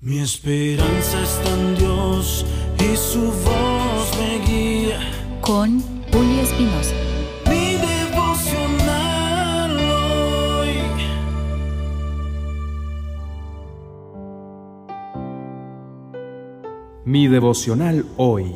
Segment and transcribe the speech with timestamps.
[0.00, 2.46] Mi esperanza está en Dios
[2.78, 5.00] y su voz me guía.
[5.40, 5.80] Con
[6.12, 6.94] Julio Espinosa.
[7.46, 10.76] Mi devocional hoy.
[17.04, 18.54] Mi devocional hoy,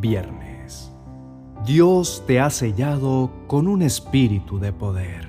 [0.00, 0.90] viernes.
[1.64, 5.28] Dios te ha sellado con un espíritu de poder.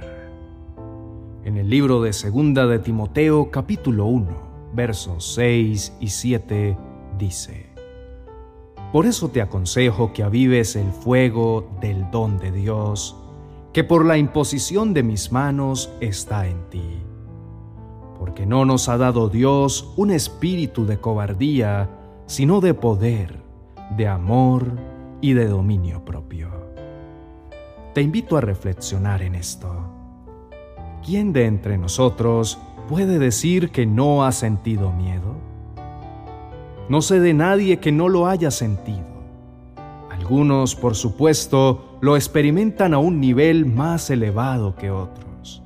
[1.46, 6.78] En el libro de Segunda de Timoteo, capítulo 1 versos 6 y 7
[7.18, 7.70] dice,
[8.92, 13.16] Por eso te aconsejo que avives el fuego del don de Dios,
[13.74, 17.02] que por la imposición de mis manos está en ti.
[18.20, 21.90] Porque no nos ha dado Dios un espíritu de cobardía,
[22.28, 23.42] sino de poder,
[23.98, 24.78] de amor
[25.22, 26.50] y de dominio propio.
[27.94, 29.68] Te invito a reflexionar en esto.
[31.04, 32.60] ¿Quién de entre nosotros
[32.92, 35.38] puede decir que no ha sentido miedo?
[36.90, 39.06] No sé de nadie que no lo haya sentido.
[40.10, 45.64] Algunos, por supuesto, lo experimentan a un nivel más elevado que otros.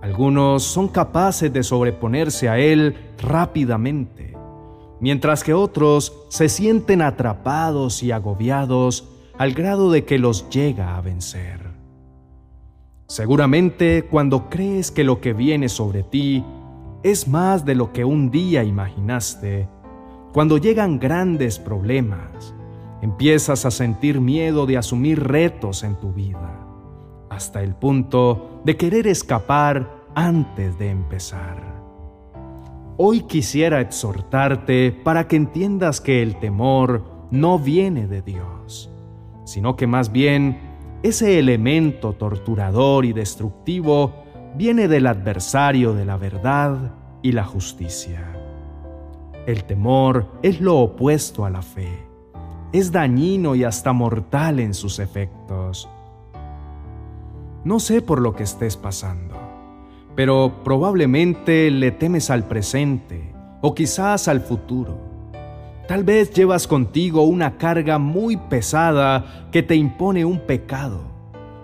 [0.00, 4.34] Algunos son capaces de sobreponerse a él rápidamente,
[5.00, 11.02] mientras que otros se sienten atrapados y agobiados al grado de que los llega a
[11.02, 11.67] vencer.
[13.08, 16.44] Seguramente cuando crees que lo que viene sobre ti
[17.02, 19.66] es más de lo que un día imaginaste,
[20.34, 22.54] cuando llegan grandes problemas,
[23.00, 26.66] empiezas a sentir miedo de asumir retos en tu vida,
[27.30, 31.62] hasta el punto de querer escapar antes de empezar.
[32.98, 38.90] Hoy quisiera exhortarte para que entiendas que el temor no viene de Dios,
[39.46, 40.67] sino que más bien
[41.02, 44.24] ese elemento torturador y destructivo
[44.56, 48.34] viene del adversario de la verdad y la justicia.
[49.46, 52.06] El temor es lo opuesto a la fe.
[52.72, 55.88] Es dañino y hasta mortal en sus efectos.
[57.64, 59.36] No sé por lo que estés pasando,
[60.16, 65.07] pero probablemente le temes al presente o quizás al futuro
[65.88, 71.00] Tal vez llevas contigo una carga muy pesada que te impone un pecado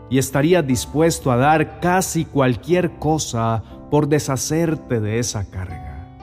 [0.09, 6.17] y estarías dispuesto a dar casi cualquier cosa por deshacerte de esa carga.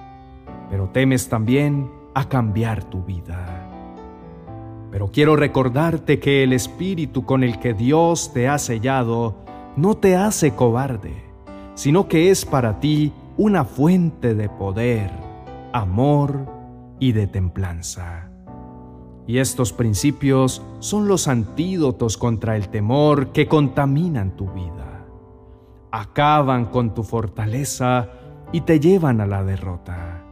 [0.71, 3.69] Pero temes también a cambiar tu vida.
[4.89, 9.35] Pero quiero recordarte que el espíritu con el que Dios te ha sellado
[9.75, 11.23] no te hace cobarde,
[11.75, 15.11] sino que es para ti una fuente de poder,
[15.71, 16.60] amor
[17.01, 18.31] y de templanza.
[19.27, 25.05] Y estos principios son los antídotos contra el temor que contaminan tu vida.
[25.91, 28.09] Acaban con tu fortaleza
[28.53, 30.23] y te llevan a la derrota.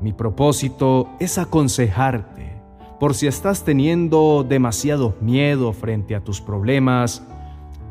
[0.00, 2.54] Mi propósito es aconsejarte
[2.98, 7.22] por si estás teniendo demasiado miedo frente a tus problemas,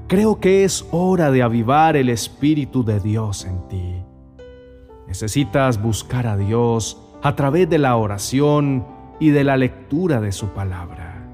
[0.07, 4.03] creo que es hora de avivar el Espíritu de Dios en ti.
[5.05, 8.85] Necesitas buscar a Dios a través de la oración
[9.17, 11.25] y de la lectura de su palabra.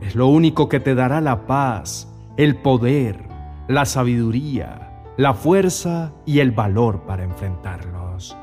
[0.00, 3.22] Es lo único que te dará la paz, el poder,
[3.68, 8.36] la sabiduría, la fuerza y el valor para enfrentarlos.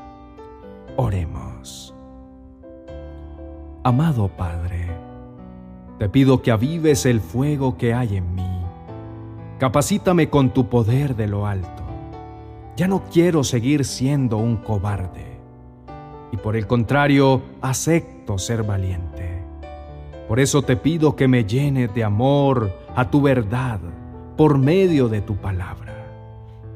[0.96, 1.94] Oremos.
[3.84, 4.88] Amado Padre,
[5.98, 8.62] te pido que avives el fuego que hay en mí.
[9.58, 11.82] Capacítame con tu poder de lo alto.
[12.76, 15.31] Ya no quiero seguir siendo un cobarde
[16.32, 19.44] y por el contrario acepto ser valiente.
[20.26, 23.78] Por eso te pido que me llenes de amor a tu verdad
[24.36, 25.92] por medio de tu palabra,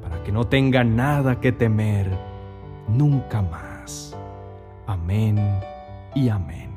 [0.03, 2.07] para que no tenga nada que temer
[2.87, 4.17] nunca más.
[4.87, 5.39] Amén
[6.15, 6.71] y amén.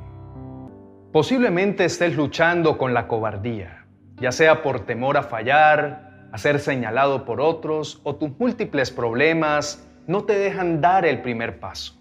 [1.12, 3.86] Posiblemente estés luchando con la cobardía,
[4.22, 9.86] ya sea por temor a fallar, a ser señalado por otros o tus múltiples problemas
[10.08, 11.99] no te dejan dar el primer paso.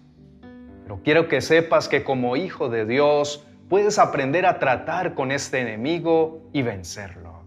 [0.97, 6.41] Quiero que sepas que como hijo de Dios puedes aprender a tratar con este enemigo
[6.51, 7.43] y vencerlo.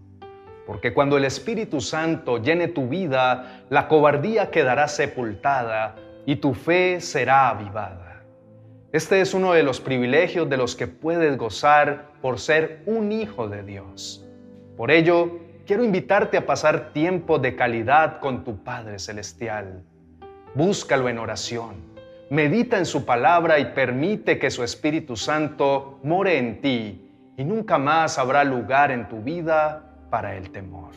[0.65, 5.95] Porque cuando el Espíritu Santo llene tu vida, la cobardía quedará sepultada
[6.25, 8.23] y tu fe será avivada.
[8.93, 13.49] Este es uno de los privilegios de los que puedes gozar por ser un hijo
[13.49, 14.25] de Dios.
[14.77, 19.83] Por ello, quiero invitarte a pasar tiempo de calidad con tu Padre Celestial.
[20.55, 21.92] Búscalo en oración
[22.33, 27.07] medita en su palabra y permite que su Espíritu Santo more en ti
[27.37, 30.89] y nunca más habrá lugar en tu vida para el temor.